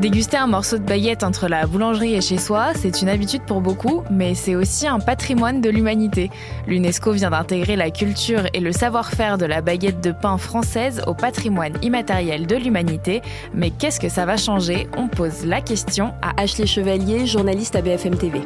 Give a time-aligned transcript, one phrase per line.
[0.00, 3.60] Déguster un morceau de baguette entre la boulangerie et chez soi, c'est une habitude pour
[3.60, 6.30] beaucoup, mais c'est aussi un patrimoine de l'humanité.
[6.68, 11.14] L'UNESCO vient d'intégrer la culture et le savoir-faire de la baguette de pain française au
[11.14, 13.22] patrimoine immatériel de l'humanité.
[13.54, 14.86] Mais qu'est-ce que ça va changer?
[14.96, 18.42] On pose la question à Ashley Chevalier, journaliste à BFM TV.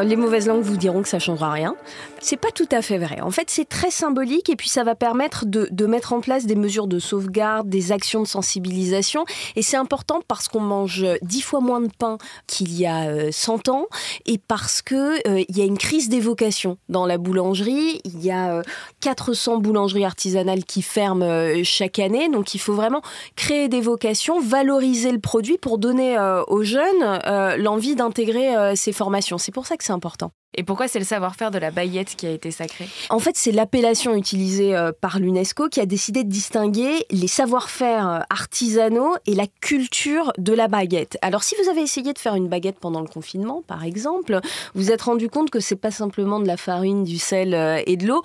[0.00, 1.76] Euh, les mauvaises langues vous diront que ça changera rien.
[2.20, 3.20] C'est pas tout à fait vrai.
[3.20, 6.54] En fait, c'est très symbolique et puis ça va permettre de, mettre en place des
[6.54, 9.24] mesures de sauvegarde, des actions de sensibilisation.
[9.56, 13.68] Et c'est important parce qu'on mange dix fois moins de pain qu'il y a 100
[13.68, 13.86] euh, ans
[14.26, 18.00] et parce que euh, il y a une crise d'évocation dans la boulangerie.
[18.04, 18.62] Il y a
[19.00, 22.28] 400 boulangeries artisanales qui ferment chaque année.
[22.28, 23.02] Donc il faut vraiment
[23.36, 26.16] créer des vocations, valoriser le produit pour donner
[26.48, 29.38] aux jeunes l'envie d'intégrer ces formations.
[29.38, 30.32] C'est pour ça que important.
[30.56, 32.88] Et pourquoi c'est le savoir-faire de la baguette qui a été sacré?
[33.08, 38.08] En fait, c'est l'appellation utilisée euh, par l'UNESCO qui a décidé de distinguer les savoir-faire
[38.08, 41.18] euh, artisanaux et la culture de la baguette.
[41.22, 44.40] Alors, si vous avez essayé de faire une baguette pendant le confinement, par exemple,
[44.74, 47.96] vous êtes rendu compte que c'est pas simplement de la farine, du sel euh, et
[47.96, 48.24] de l'eau,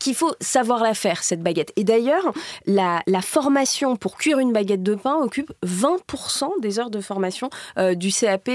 [0.00, 1.72] qu'il faut savoir la faire, cette baguette.
[1.76, 2.32] Et d'ailleurs,
[2.66, 7.50] la, formation pour cuire une baguette de pain occupe 20% des heures de formation
[7.94, 8.50] du CAP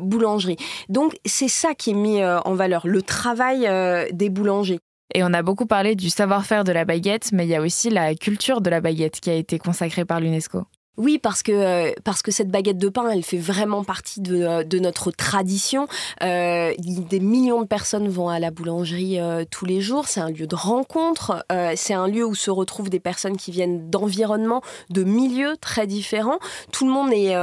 [0.00, 0.56] boulangerie.
[0.88, 4.80] Donc, c'est ça qui est mis en en valeur, le travail euh, des boulangers.
[5.14, 7.90] Et on a beaucoup parlé du savoir-faire de la baguette, mais il y a aussi
[7.90, 10.64] la culture de la baguette qui a été consacrée par l'UNESCO.
[11.00, 14.42] Oui, parce que, euh, parce que cette baguette de pain, elle fait vraiment partie de,
[14.42, 15.88] euh, notre tradition.
[16.22, 19.18] Euh, des millions de personnes vont à la boulangerie
[19.50, 20.08] tous les jours.
[20.08, 21.44] C'est un lieu de rencontre.
[21.76, 26.38] c'est un lieu où se retrouvent des personnes qui viennent d'environnements, de milieux très différents.
[26.72, 27.34] Tout le monde est,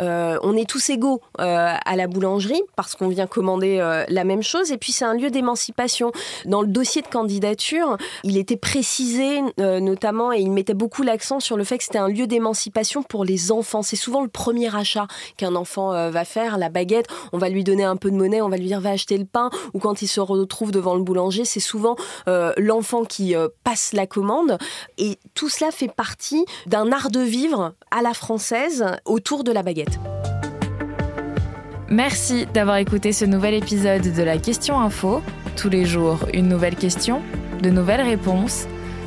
[0.00, 4.72] on est tous égaux à la boulangerie parce qu'on vient commander la même chose.
[4.72, 6.12] Et puis c'est un lieu d'émancipation.
[6.46, 11.56] Dans le dossier de candidature, il était précisé notamment et il mettait beaucoup l'accent sur
[11.56, 13.82] le fait que c'était un lieu d'émancipation pour les enfants.
[13.82, 16.58] C'est souvent le premier achat qu'un enfant euh, va faire.
[16.58, 18.90] La baguette, on va lui donner un peu de monnaie, on va lui dire va
[18.90, 19.50] acheter le pain.
[19.72, 21.96] Ou quand il se retrouve devant le boulanger, c'est souvent
[22.28, 24.58] euh, l'enfant qui euh, passe la commande.
[24.98, 29.62] Et tout cela fait partie d'un art de vivre à la française autour de la
[29.62, 29.98] baguette.
[31.88, 35.22] Merci d'avoir écouté ce nouvel épisode de la Question Info.
[35.56, 37.22] Tous les jours, une nouvelle question,
[37.62, 38.66] de nouvelles réponses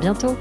[0.00, 0.36] Bientôt